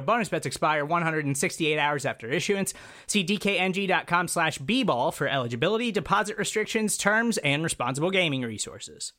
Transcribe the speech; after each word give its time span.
Bonus 0.00 0.28
bets 0.28 0.46
expire 0.46 0.84
168 0.84 1.78
hours 1.78 2.06
after 2.06 2.28
issuance. 2.28 2.72
See 3.06 3.24
dkng.com 3.24 4.28
slash 4.28 4.58
bball 4.58 5.12
for 5.12 5.26
eligibility, 5.26 5.90
deposit 5.90 6.38
restrictions, 6.38 6.96
terms, 6.96 7.38
and 7.38 7.64
responsible 7.64 8.10
gaming 8.10 8.42
resources. 8.42 9.12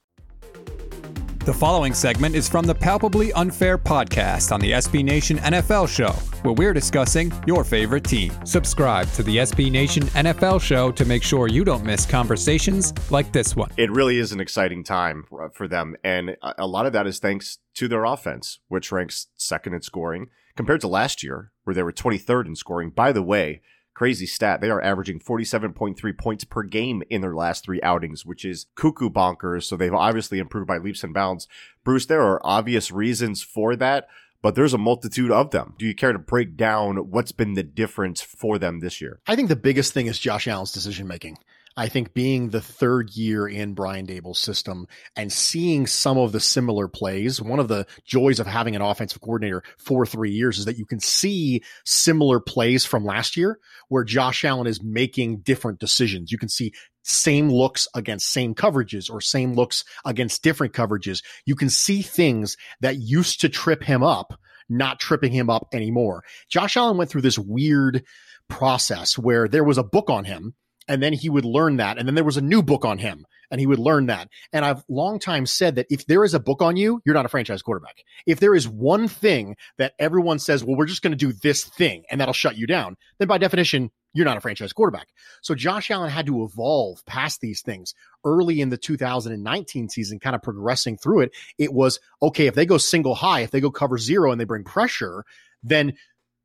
The 1.43 1.53
following 1.55 1.95
segment 1.95 2.35
is 2.35 2.47
from 2.47 2.67
the 2.67 2.75
Palpably 2.75 3.33
Unfair 3.33 3.75
podcast 3.75 4.51
on 4.51 4.59
the 4.59 4.73
SB 4.73 5.03
Nation 5.03 5.37
NFL 5.39 5.89
show, 5.89 6.11
where 6.43 6.53
we're 6.53 6.71
discussing 6.71 7.33
your 7.47 7.63
favorite 7.63 8.03
team. 8.03 8.31
Subscribe 8.45 9.11
to 9.13 9.23
the 9.23 9.37
SB 9.37 9.71
Nation 9.71 10.03
NFL 10.03 10.61
show 10.61 10.91
to 10.91 11.03
make 11.03 11.23
sure 11.23 11.47
you 11.47 11.63
don't 11.63 11.83
miss 11.83 12.05
conversations 12.05 12.93
like 13.09 13.31
this 13.31 13.55
one. 13.55 13.71
It 13.77 13.89
really 13.89 14.19
is 14.19 14.31
an 14.31 14.39
exciting 14.39 14.83
time 14.83 15.25
for 15.51 15.67
them. 15.67 15.95
And 16.03 16.37
a 16.43 16.67
lot 16.67 16.85
of 16.85 16.93
that 16.93 17.07
is 17.07 17.17
thanks 17.17 17.57
to 17.73 17.87
their 17.87 18.03
offense, 18.03 18.59
which 18.67 18.91
ranks 18.91 19.25
second 19.35 19.73
in 19.73 19.81
scoring 19.81 20.27
compared 20.55 20.81
to 20.81 20.87
last 20.87 21.23
year, 21.23 21.51
where 21.63 21.73
they 21.73 21.83
were 21.83 21.93
23rd 21.93 22.47
in 22.47 22.55
scoring. 22.55 22.89
By 22.89 23.11
the 23.11 23.23
way, 23.23 23.61
crazy 23.93 24.25
stat. 24.25 24.61
They 24.61 24.69
are 24.69 24.81
averaging 24.81 25.19
47.3 25.19 26.17
points 26.17 26.43
per 26.43 26.63
game 26.63 27.03
in 27.09 27.21
their 27.21 27.35
last 27.35 27.63
three 27.63 27.81
outings, 27.81 28.25
which 28.25 28.45
is 28.45 28.67
cuckoo 28.75 29.09
bonkers. 29.09 29.63
So 29.63 29.75
they've 29.75 29.93
obviously 29.93 30.39
improved 30.39 30.67
by 30.67 30.77
leaps 30.77 31.03
and 31.03 31.13
bounds. 31.13 31.47
Bruce, 31.83 32.05
there 32.05 32.21
are 32.21 32.41
obvious 32.43 32.91
reasons 32.91 33.43
for 33.43 33.75
that, 33.75 34.07
but 34.41 34.55
there's 34.55 34.73
a 34.73 34.79
multitude 34.79 35.31
of 35.31 35.51
them. 35.51 35.75
Do 35.77 35.85
you 35.85 35.93
care 35.93 36.13
to 36.13 36.19
break 36.19 36.57
down 36.57 36.97
what's 37.11 37.31
been 37.31 37.53
the 37.53 37.63
difference 37.63 38.21
for 38.21 38.57
them 38.57 38.79
this 38.79 39.01
year? 39.01 39.19
I 39.27 39.35
think 39.35 39.49
the 39.49 39.55
biggest 39.55 39.93
thing 39.93 40.07
is 40.07 40.17
Josh 40.17 40.47
Allen's 40.47 40.71
decision 40.71 41.07
making. 41.07 41.37
I 41.77 41.87
think 41.87 42.13
being 42.13 42.49
the 42.49 42.61
third 42.61 43.15
year 43.15 43.47
in 43.47 43.73
Brian 43.73 44.05
Daboll's 44.05 44.39
system 44.39 44.87
and 45.15 45.31
seeing 45.31 45.87
some 45.87 46.17
of 46.17 46.33
the 46.33 46.39
similar 46.39 46.87
plays, 46.87 47.41
one 47.41 47.59
of 47.59 47.69
the 47.69 47.87
joys 48.03 48.39
of 48.39 48.47
having 48.47 48.75
an 48.75 48.81
offensive 48.81 49.21
coordinator 49.21 49.63
for 49.77 50.05
three 50.05 50.31
years 50.31 50.59
is 50.59 50.65
that 50.65 50.77
you 50.77 50.85
can 50.85 50.99
see 50.99 51.61
similar 51.85 52.41
plays 52.41 52.85
from 52.85 53.05
last 53.05 53.37
year 53.37 53.57
where 53.87 54.03
Josh 54.03 54.43
Allen 54.43 54.67
is 54.67 54.83
making 54.83 55.39
different 55.39 55.79
decisions. 55.79 56.31
You 56.31 56.37
can 56.37 56.49
see 56.49 56.73
same 57.03 57.49
looks 57.49 57.87
against 57.95 58.29
same 58.29 58.53
coverages 58.53 59.09
or 59.09 59.21
same 59.21 59.53
looks 59.53 59.85
against 60.03 60.43
different 60.43 60.73
coverages. 60.73 61.23
You 61.45 61.55
can 61.55 61.69
see 61.69 62.01
things 62.01 62.57
that 62.81 62.97
used 62.97 63.41
to 63.41 63.49
trip 63.49 63.81
him 63.81 64.03
up, 64.03 64.33
not 64.67 64.99
tripping 64.99 65.31
him 65.31 65.49
up 65.49 65.69
anymore. 65.73 66.23
Josh 66.49 66.75
Allen 66.75 66.97
went 66.97 67.09
through 67.09 67.21
this 67.21 67.39
weird 67.39 68.03
process 68.49 69.17
where 69.17 69.47
there 69.47 69.63
was 69.63 69.77
a 69.77 69.83
book 69.83 70.09
on 70.09 70.25
him 70.25 70.53
and 70.87 71.01
then 71.01 71.13
he 71.13 71.29
would 71.29 71.45
learn 71.45 71.77
that. 71.77 71.97
And 71.97 72.07
then 72.07 72.15
there 72.15 72.23
was 72.23 72.37
a 72.37 72.41
new 72.41 72.61
book 72.61 72.85
on 72.85 72.97
him 72.97 73.25
and 73.49 73.59
he 73.59 73.67
would 73.67 73.79
learn 73.79 74.07
that. 74.07 74.29
And 74.53 74.65
i've 74.65 74.83
long 74.89 75.19
time 75.19 75.45
said 75.45 75.75
that 75.75 75.87
if 75.89 76.05
there 76.05 76.23
is 76.23 76.33
a 76.33 76.39
book 76.39 76.61
on 76.61 76.77
you 76.77 77.01
you're 77.05 77.15
not 77.15 77.25
a 77.25 77.29
franchise 77.29 77.61
quarterback. 77.61 78.03
If 78.25 78.39
there 78.39 78.55
is 78.55 78.67
one 78.67 79.07
thing 79.07 79.55
that 79.77 79.93
everyone 79.99 80.39
says 80.39 80.63
well 80.63 80.75
we're 80.75 80.85
just 80.85 81.01
going 81.01 81.11
to 81.11 81.17
do 81.17 81.33
this 81.33 81.63
thing 81.63 82.03
and 82.09 82.19
that'll 82.19 82.33
shut 82.33 82.57
you 82.57 82.67
down 82.67 82.97
then 83.19 83.27
by 83.27 83.37
definition 83.37 83.91
you're 84.13 84.25
not 84.25 84.37
a 84.37 84.41
franchise 84.41 84.73
quarterback. 84.73 85.07
So 85.41 85.55
josh 85.55 85.91
allen 85.91 86.09
had 86.09 86.25
to 86.27 86.43
evolve 86.43 87.05
past 87.05 87.41
these 87.41 87.61
things 87.61 87.93
early 88.25 88.61
in 88.61 88.69
the 88.69 88.77
2019 88.77 89.89
season 89.89 90.19
kind 90.19 90.35
of 90.35 90.41
progressing 90.41 90.97
through 90.97 91.21
it. 91.21 91.31
It 91.57 91.73
was 91.73 91.99
okay 92.21 92.47
if 92.47 92.55
they 92.55 92.65
go 92.65 92.77
single 92.77 93.15
high 93.15 93.41
if 93.41 93.51
they 93.51 93.61
go 93.61 93.71
cover 93.71 93.97
zero 93.97 94.31
and 94.31 94.39
they 94.39 94.45
bring 94.45 94.63
pressure 94.63 95.25
then 95.63 95.93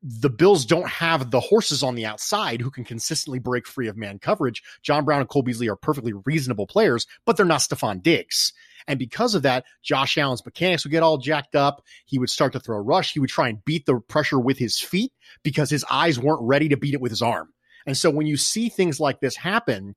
the 0.08 0.30
Bills 0.30 0.64
don't 0.64 0.88
have 0.88 1.32
the 1.32 1.40
horses 1.40 1.82
on 1.82 1.96
the 1.96 2.06
outside 2.06 2.60
who 2.60 2.70
can 2.70 2.84
consistently 2.84 3.40
break 3.40 3.66
free 3.66 3.88
of 3.88 3.96
man 3.96 4.20
coverage. 4.20 4.62
John 4.82 5.04
Brown 5.04 5.20
and 5.20 5.28
Cole 5.28 5.42
Beasley 5.42 5.68
are 5.68 5.74
perfectly 5.74 6.12
reasonable 6.24 6.68
players, 6.68 7.08
but 7.24 7.36
they're 7.36 7.44
not 7.44 7.60
Stefon 7.60 8.00
Diggs. 8.02 8.52
And 8.86 9.00
because 9.00 9.34
of 9.34 9.42
that, 9.42 9.64
Josh 9.82 10.16
Allen's 10.16 10.44
mechanics 10.44 10.84
would 10.84 10.92
get 10.92 11.02
all 11.02 11.18
jacked 11.18 11.56
up. 11.56 11.82
He 12.04 12.20
would 12.20 12.30
start 12.30 12.52
to 12.52 12.60
throw 12.60 12.76
a 12.76 12.82
rush. 12.82 13.14
He 13.14 13.18
would 13.18 13.30
try 13.30 13.48
and 13.48 13.64
beat 13.64 13.84
the 13.86 13.98
pressure 13.98 14.38
with 14.38 14.58
his 14.58 14.78
feet 14.78 15.12
because 15.42 15.70
his 15.70 15.84
eyes 15.90 16.20
weren't 16.20 16.42
ready 16.42 16.68
to 16.68 16.76
beat 16.76 16.94
it 16.94 17.00
with 17.00 17.10
his 17.10 17.22
arm. 17.22 17.52
And 17.84 17.96
so 17.96 18.08
when 18.08 18.28
you 18.28 18.36
see 18.36 18.68
things 18.68 19.00
like 19.00 19.18
this 19.18 19.34
happen 19.34 19.96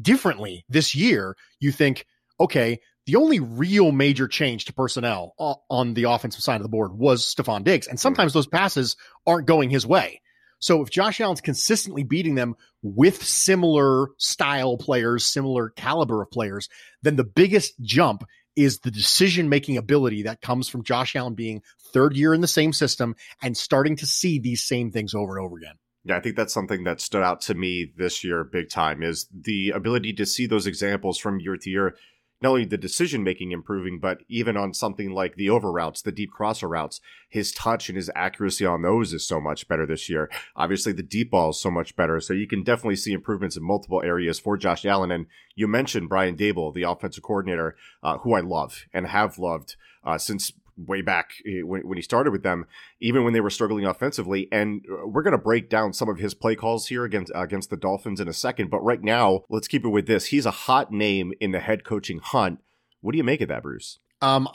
differently 0.00 0.64
this 0.68 0.94
year, 0.94 1.36
you 1.58 1.72
think, 1.72 2.06
okay, 2.38 2.78
the 3.08 3.16
only 3.16 3.40
real 3.40 3.90
major 3.90 4.28
change 4.28 4.66
to 4.66 4.74
personnel 4.74 5.34
on 5.70 5.94
the 5.94 6.04
offensive 6.04 6.42
side 6.42 6.56
of 6.56 6.62
the 6.62 6.68
board 6.68 6.92
was 6.92 7.24
Stefon 7.24 7.64
Diggs. 7.64 7.86
And 7.86 7.98
sometimes 7.98 8.34
those 8.34 8.46
passes 8.46 8.96
aren't 9.26 9.46
going 9.46 9.70
his 9.70 9.86
way. 9.86 10.20
So 10.58 10.82
if 10.82 10.90
Josh 10.90 11.18
Allen's 11.18 11.40
consistently 11.40 12.02
beating 12.02 12.34
them 12.34 12.54
with 12.82 13.24
similar 13.24 14.08
style 14.18 14.76
players, 14.76 15.24
similar 15.24 15.70
caliber 15.70 16.20
of 16.20 16.30
players, 16.30 16.68
then 17.00 17.16
the 17.16 17.24
biggest 17.24 17.80
jump 17.80 18.24
is 18.56 18.80
the 18.80 18.90
decision 18.90 19.48
making 19.48 19.78
ability 19.78 20.24
that 20.24 20.42
comes 20.42 20.68
from 20.68 20.84
Josh 20.84 21.16
Allen 21.16 21.34
being 21.34 21.62
third 21.94 22.14
year 22.14 22.34
in 22.34 22.42
the 22.42 22.46
same 22.46 22.74
system 22.74 23.16
and 23.40 23.56
starting 23.56 23.96
to 23.96 24.06
see 24.06 24.38
these 24.38 24.62
same 24.62 24.90
things 24.90 25.14
over 25.14 25.38
and 25.38 25.46
over 25.46 25.56
again. 25.56 25.76
Yeah, 26.04 26.18
I 26.18 26.20
think 26.20 26.36
that's 26.36 26.52
something 26.52 26.84
that 26.84 27.00
stood 27.00 27.22
out 27.22 27.40
to 27.42 27.54
me 27.54 27.90
this 27.96 28.22
year 28.22 28.44
big 28.44 28.68
time 28.68 29.02
is 29.02 29.28
the 29.32 29.70
ability 29.70 30.12
to 30.14 30.26
see 30.26 30.46
those 30.46 30.66
examples 30.66 31.16
from 31.16 31.40
year 31.40 31.56
to 31.56 31.70
year 31.70 31.96
not 32.40 32.50
only 32.50 32.64
the 32.64 32.78
decision 32.78 33.24
making 33.24 33.52
improving, 33.52 33.98
but 33.98 34.18
even 34.28 34.56
on 34.56 34.72
something 34.72 35.10
like 35.10 35.34
the 35.34 35.50
over 35.50 35.72
routes, 35.72 36.02
the 36.02 36.12
deep 36.12 36.30
crosser 36.30 36.68
routes, 36.68 37.00
his 37.28 37.52
touch 37.52 37.88
and 37.88 37.96
his 37.96 38.10
accuracy 38.14 38.64
on 38.64 38.82
those 38.82 39.12
is 39.12 39.26
so 39.26 39.40
much 39.40 39.66
better 39.66 39.86
this 39.86 40.08
year. 40.08 40.30
Obviously, 40.54 40.92
the 40.92 41.02
deep 41.02 41.30
ball 41.30 41.50
is 41.50 41.60
so 41.60 41.70
much 41.70 41.96
better. 41.96 42.20
So 42.20 42.32
you 42.32 42.46
can 42.46 42.62
definitely 42.62 42.96
see 42.96 43.12
improvements 43.12 43.56
in 43.56 43.64
multiple 43.64 44.02
areas 44.02 44.38
for 44.38 44.56
Josh 44.56 44.84
Allen. 44.84 45.10
And 45.10 45.26
you 45.56 45.66
mentioned 45.66 46.08
Brian 46.08 46.36
Daboll, 46.36 46.72
the 46.72 46.84
offensive 46.84 47.24
coordinator, 47.24 47.76
uh, 48.02 48.18
who 48.18 48.34
I 48.34 48.40
love 48.40 48.84
and 48.92 49.06
have 49.06 49.38
loved 49.38 49.76
uh, 50.04 50.18
since 50.18 50.52
way 50.86 51.02
back 51.02 51.32
eh, 51.46 51.62
when, 51.62 51.82
when 51.82 51.96
he 51.96 52.02
started 52.02 52.30
with 52.30 52.42
them, 52.42 52.66
even 53.00 53.24
when 53.24 53.32
they 53.32 53.40
were 53.40 53.50
struggling 53.50 53.84
offensively. 53.84 54.48
And 54.52 54.84
uh, 54.90 55.06
we're 55.06 55.22
going 55.22 55.32
to 55.32 55.38
break 55.38 55.68
down 55.68 55.92
some 55.92 56.08
of 56.08 56.18
his 56.18 56.34
play 56.34 56.54
calls 56.54 56.88
here 56.88 57.04
against 57.04 57.32
against 57.34 57.70
the 57.70 57.76
Dolphins 57.76 58.20
in 58.20 58.28
a 58.28 58.32
second. 58.32 58.70
But 58.70 58.84
right 58.84 59.02
now, 59.02 59.42
let's 59.48 59.68
keep 59.68 59.84
it 59.84 59.88
with 59.88 60.06
this. 60.06 60.26
He's 60.26 60.46
a 60.46 60.50
hot 60.50 60.92
name 60.92 61.32
in 61.40 61.52
the 61.52 61.60
head 61.60 61.84
coaching 61.84 62.18
hunt. 62.18 62.60
What 63.00 63.12
do 63.12 63.18
you 63.18 63.24
make 63.24 63.40
of 63.40 63.48
that, 63.48 63.62
Bruce? 63.62 63.98
Um, 64.20 64.48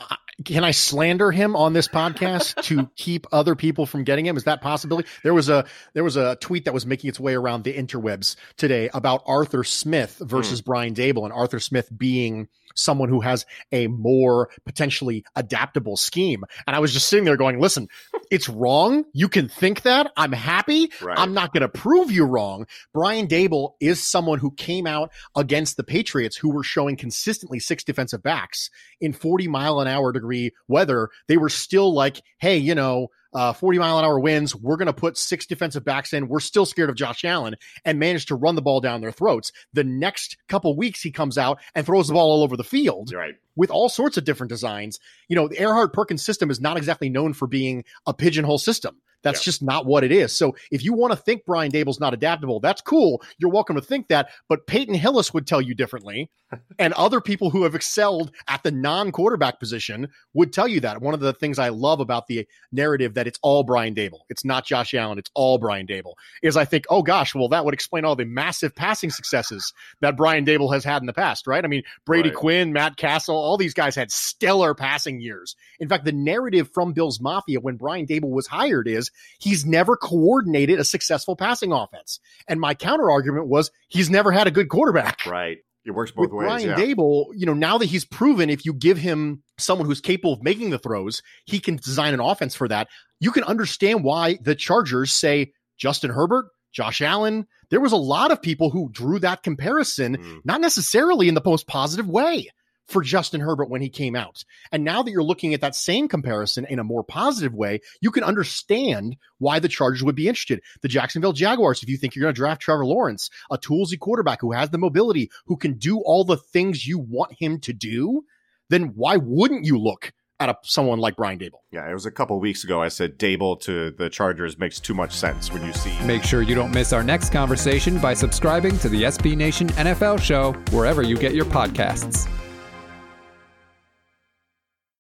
can 0.46 0.64
I 0.64 0.72
slander 0.72 1.32
him 1.32 1.56
on 1.56 1.74
this 1.74 1.88
podcast 1.88 2.62
to 2.64 2.90
keep 2.96 3.28
other 3.32 3.56
people 3.56 3.86
from 3.86 4.04
getting 4.04 4.26
him? 4.26 4.38
Is 4.38 4.46
that 4.46 4.62
possibility? 4.62 5.08
There 5.24 5.34
was 5.34 5.50
a 5.50 5.66
there 5.94 6.04
was 6.04 6.18
a 6.18 6.36
tweet 6.38 6.66
that 6.66 6.74
was 6.74 6.86
making 6.86 7.10
its 7.10 7.20
way 7.20 7.36
around 7.36 7.64
the 7.64 7.74
interwebs 7.74 8.36
today 8.58 8.90
about 8.94 9.24
Arthur 9.26 9.64
Smith 9.64 10.18
versus 10.20 10.62
mm. 10.62 10.66
Brian 10.66 10.94
Daboll, 10.94 11.24
and 11.24 11.34
Arthur 11.34 11.60
Smith 11.60 11.90
being 11.96 12.48
someone 12.76 13.10
who 13.10 13.22
has 13.22 13.46
a 13.72 13.88
more 13.88 14.50
potentially 14.66 15.24
adaptable 15.36 15.98
scheme. 15.98 16.44
And 16.68 16.76
I 16.76 16.80
was 16.80 16.94
just 16.94 17.08
sitting 17.08 17.26
there 17.26 17.38
going, 17.38 17.60
listen, 17.60 17.88
it's 18.32 18.50
wrong. 18.50 19.06
You 19.14 19.30
can 19.30 19.48
think 19.48 19.84
that. 19.84 20.12
I'm 20.18 20.32
happy. 20.32 20.92
Right. 21.02 21.18
I'm 21.18 21.34
not 21.34 21.54
going 21.54 21.62
to 21.62 21.70
prove 21.70 22.12
you 22.12 22.26
wrong. 22.26 22.68
Brian 22.94 23.28
Daboll 23.28 23.74
is 23.80 24.02
someone 24.02 24.40
who 24.40 24.52
came 24.52 24.88
out 24.88 25.12
against 25.36 25.78
the 25.78 25.84
Patriots 25.84 26.36
who 26.36 26.50
were 26.50 26.64
showing 26.64 26.96
consistently 26.96 27.60
six 27.60 27.84
defensive 27.84 28.24
backs 28.24 28.70
in 29.00 29.14
40 29.14 29.48
mile 29.48 29.80
an 29.80 29.88
hour 29.88 30.12
degree 30.24 30.54
weather. 30.68 31.10
They 31.28 31.38
were 31.38 31.50
still 31.50 31.94
like, 31.94 32.22
hey, 32.40 32.58
you 32.58 32.76
know, 32.76 33.10
uh, 33.34 33.54
40 33.54 33.80
mile 33.80 34.00
an 34.00 34.06
hour 34.06 34.20
winds. 34.20 34.56
We're 34.56 34.78
going 34.78 34.88
to 34.88 34.94
put 34.94 35.18
six 35.18 35.46
defensive 35.46 35.84
backs 35.84 36.14
in. 36.14 36.28
We're 36.28 36.40
still 36.40 36.66
scared 36.66 36.90
of 36.90 36.96
Josh 36.96 37.26
Allen 37.26 37.56
and 37.84 38.00
managed 38.00 38.28
to 38.28 38.36
run 38.36 38.56
the 38.56 38.62
ball 38.62 38.80
down 38.80 39.02
their 39.02 39.12
throats. 39.12 39.52
The 39.74 39.84
next 39.84 40.38
couple 40.48 40.76
weeks, 40.78 41.02
he 41.02 41.12
comes 41.12 41.38
out 41.38 41.60
and 41.76 41.86
throws 41.86 42.08
the 42.08 42.14
ball 42.14 42.32
all 42.32 42.44
over 42.44 42.56
the 42.56 42.64
field 42.64 43.12
right. 43.14 43.36
with 43.56 43.72
all 43.72 43.90
sorts 43.90 44.18
of 44.18 44.24
different 44.24 44.50
designs. 44.50 45.00
You 45.28 45.36
know, 45.36 45.48
the 45.48 45.58
Erhardt 45.58 45.94
Perkins 45.94 46.24
system 46.24 46.52
is 46.52 46.62
not 46.62 46.78
exactly 46.78 47.10
known 47.10 47.34
for 47.34 47.48
being 47.48 47.84
a 48.06 48.14
pigeonhole 48.14 48.60
system. 48.60 48.98
That's 49.24 49.42
yeah. 49.42 49.46
just 49.46 49.64
not 49.64 49.86
what 49.86 50.04
it 50.04 50.12
is. 50.12 50.36
So 50.36 50.56
if 50.72 50.84
you 50.84 50.94
want 50.94 51.12
to 51.12 51.18
think 51.18 51.46
Brian 51.46 51.72
Daboll's 51.72 52.00
not 52.00 52.14
adaptable, 52.14 52.60
that's 52.60 52.82
cool. 52.82 53.22
You're 53.38 53.52
welcome 53.52 53.76
to 53.76 53.82
think 53.82 54.10
that. 54.10 54.30
But 54.48 54.68
Peyton 54.68 54.96
Hillis 54.96 55.34
would 55.34 55.48
tell 55.48 55.62
you 55.62 55.74
differently. 55.74 56.30
and 56.80 56.94
other 56.94 57.22
people 57.22 57.50
who 57.50 57.64
have 57.64 57.76
excelled 57.76 58.32
at 58.48 58.64
the 58.64 58.72
non 58.72 59.12
quarterback 59.12 59.60
position 59.60 60.10
would 60.34 60.54
tell 60.54 60.68
you 60.68 60.80
that. 60.82 61.02
One 61.02 61.14
of 61.14 61.20
the 61.20 61.34
things 61.34 61.60
I 61.60 61.70
love 61.70 62.00
about 62.00 62.28
the 62.28 62.48
narrative 62.72 63.16
that 63.16 63.28
it's 63.28 63.40
all 63.42 63.64
Brian 63.64 63.96
Daboll, 63.96 64.22
it's 64.30 64.46
not 64.46 64.66
Josh 64.66 64.94
Allen, 64.94 65.18
it's 65.18 65.32
all 65.34 65.58
Brian 65.58 65.88
Daboll, 65.88 66.14
is 66.42 66.58
I 66.58 66.66
think, 66.66 66.86
oh 66.90 67.04
gosh, 67.04 67.36
well, 67.36 67.50
that 67.50 67.66
would 67.66 67.74
explain 67.74 68.06
all 68.06 68.16
the 68.16 68.26
massive 68.26 68.76
passing 68.76 69.10
successes 69.10 69.74
that 70.02 70.18
Brian 70.18 70.46
Daboll 70.46 70.74
has 70.74 70.84
had 70.84 71.02
in 71.02 71.06
the 71.06 71.14
past, 71.14 71.48
right? 71.48 71.64
I 71.64 71.68
mean, 71.68 71.84
Brady 72.06 72.30
right. 72.30 72.38
Quinn, 72.38 72.74
Matt 72.74 72.98
Cassel, 72.98 73.36
all 73.36 73.58
these 73.58 73.74
guys 73.74 73.96
had 73.96 74.12
stellar 74.12 74.74
passing 74.74 75.22
years. 75.22 75.56
In 75.80 75.90
fact, 75.90 76.06
the 76.06 76.12
narrative 76.12 76.70
from 76.74 76.94
Bills 76.94 77.20
Mafia 77.20 77.60
when 77.60 77.78
Brian 77.78 78.06
Daboll 78.06 78.32
was 78.32 78.48
hired 78.48 78.88
is 78.88 79.12
he's 79.40 79.66
never 79.66 79.96
coordinated 79.96 80.80
a 80.80 80.84
successful 80.84 81.36
passing 81.36 81.72
offense. 81.72 82.20
And 82.48 82.60
my 82.60 82.74
counter 82.74 83.12
argument 83.12 83.48
was 83.48 83.72
he's 83.88 84.10
never 84.10 84.32
had 84.32 84.48
a 84.48 84.52
good 84.52 84.70
quarterback. 84.70 85.26
Right. 85.26 85.60
It 85.86 85.92
works 85.92 86.12
both 86.12 86.32
With 86.32 86.34
ways. 86.34 86.64
Brian 86.64 86.70
yeah. 86.70 86.76
Daboll, 86.76 87.28
you 87.36 87.46
know, 87.46 87.54
now 87.54 87.78
that 87.78 87.88
he's 87.88 88.06
proven 88.06 88.50
if 88.50 88.66
you 88.66 88.74
give 88.74 88.98
him 88.98 89.44
someone 89.58 89.86
who's 89.86 90.00
capable 90.00 90.34
of 90.34 90.44
making 90.44 90.70
the 90.70 90.80
throws, 90.80 91.22
he 91.46 91.60
can 91.60 91.76
design 91.76 92.14
an 92.14 92.22
offense 92.22 92.56
for 92.56 92.68
that. 92.70 92.88
You 93.20 93.32
can 93.32 93.44
understand 93.44 94.04
why 94.04 94.38
the 94.42 94.56
Chargers 94.56 95.12
say 95.12 95.52
Justin 95.78 96.12
Herbert, 96.12 96.46
Josh 96.72 97.02
Allen. 97.02 97.48
There 97.70 97.82
was 97.82 97.92
a 97.92 97.98
lot 97.98 98.32
of 98.32 98.42
people 98.42 98.70
who 98.70 98.90
drew 98.92 99.20
that 99.20 99.44
comparison, 99.44 100.18
mm. 100.18 100.40
not 100.46 100.62
necessarily 100.62 101.28
in 101.28 101.34
the 101.34 101.42
most 101.44 101.68
positive 101.68 102.08
way 102.08 102.48
for 102.88 103.02
Justin 103.02 103.42
Herbert 103.42 103.70
when 103.70 103.82
he 103.82 103.90
came 103.90 104.16
out. 104.16 104.44
And 104.72 104.84
now 104.84 105.04
that 105.04 105.12
you're 105.12 105.24
looking 105.24 105.54
at 105.54 105.62
that 105.62 105.76
same 105.76 106.08
comparison 106.08 106.66
in 106.66 106.80
a 106.80 106.84
more 106.84 107.04
positive 107.04 107.54
way, 107.54 107.80
you 108.02 108.12
can 108.12 108.24
understand 108.24 109.16
why 109.38 109.60
the 109.60 109.68
Chargers 109.68 110.04
would 110.04 110.16
be 110.16 110.28
interested. 110.28 110.62
The 110.82 110.88
Jacksonville 110.88 111.34
Jaguars, 111.34 111.84
if 111.84 111.90
you 111.90 111.98
think 111.98 112.16
you're 112.16 112.24
going 112.24 112.34
to 112.34 112.40
draft 112.40 112.62
Trevor 112.62 112.86
Lawrence, 112.86 113.30
a 113.52 113.58
toolsy 113.58 113.98
quarterback 113.98 114.42
who 114.42 114.52
has 114.52 114.70
the 114.70 114.78
mobility, 114.78 115.30
who 115.46 115.58
can 115.58 115.78
do 115.78 116.00
all 116.00 116.24
the 116.24 116.38
things 116.38 116.88
you 116.88 117.00
want 117.00 117.34
him 117.38 117.60
to 117.62 117.74
do, 117.74 118.24
then 118.70 118.94
why 118.96 119.18
wouldn't 119.18 119.66
you 119.66 119.78
look 119.78 120.14
at 120.40 120.50
a, 120.50 120.58
someone 120.64 121.00
like 121.00 121.16
Brian 121.16 121.40
Daboll? 121.40 121.62
Yeah, 121.72 121.90
it 121.90 121.94
was 121.94 122.06
a 122.06 122.12
couple 122.12 122.40
weeks 122.40 122.64
ago. 122.64 122.82
I 122.82 122.88
said 122.90 123.18
Daboll 123.18 123.60
to 123.62 123.92
the 123.92 124.10
Chargers 124.10 124.58
makes 124.58 124.80
too 124.80 124.94
much 124.94 125.14
sense 125.14 125.52
when 125.52 125.64
you 125.66 125.74
see. 125.74 125.94
Make 126.06 126.24
sure 126.24 126.42
you 126.42 126.56
don't 126.56 126.72
miss 126.72 126.94
our 126.94 127.04
next 127.04 127.32
conversation 127.32 128.00
by 128.00 128.14
subscribing 128.14 128.78
to 128.80 128.90
the 128.90 129.04
SB 129.04 129.36
Nation 129.38 129.70
NFL 129.70 130.22
show 130.22 130.54
wherever 130.76 131.02
you 131.02 131.18
get 131.18 131.34
your 131.34 131.46
podcasts. 131.46 132.30